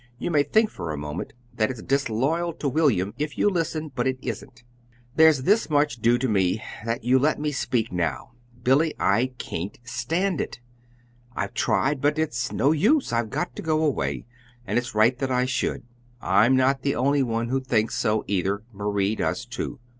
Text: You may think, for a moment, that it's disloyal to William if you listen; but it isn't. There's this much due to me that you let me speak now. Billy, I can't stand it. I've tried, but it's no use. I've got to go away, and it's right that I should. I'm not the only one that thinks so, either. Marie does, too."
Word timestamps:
You 0.17 0.31
may 0.31 0.41
think, 0.41 0.71
for 0.71 0.91
a 0.91 0.97
moment, 0.97 1.33
that 1.53 1.69
it's 1.69 1.83
disloyal 1.83 2.53
to 2.53 2.67
William 2.67 3.13
if 3.19 3.37
you 3.37 3.51
listen; 3.51 3.91
but 3.93 4.07
it 4.07 4.17
isn't. 4.23 4.63
There's 5.15 5.43
this 5.43 5.69
much 5.69 5.97
due 5.97 6.17
to 6.17 6.27
me 6.27 6.59
that 6.87 7.03
you 7.03 7.19
let 7.19 7.39
me 7.39 7.51
speak 7.51 7.91
now. 7.91 8.31
Billy, 8.63 8.95
I 8.99 9.33
can't 9.37 9.77
stand 9.83 10.41
it. 10.41 10.59
I've 11.35 11.53
tried, 11.53 12.01
but 12.01 12.17
it's 12.17 12.51
no 12.51 12.71
use. 12.71 13.13
I've 13.13 13.29
got 13.29 13.55
to 13.57 13.61
go 13.61 13.83
away, 13.85 14.25
and 14.65 14.79
it's 14.79 14.95
right 14.95 15.15
that 15.19 15.29
I 15.29 15.45
should. 15.45 15.83
I'm 16.19 16.55
not 16.55 16.81
the 16.81 16.95
only 16.95 17.21
one 17.21 17.49
that 17.49 17.67
thinks 17.67 17.93
so, 17.93 18.23
either. 18.25 18.63
Marie 18.73 19.15
does, 19.17 19.45
too." 19.45 19.79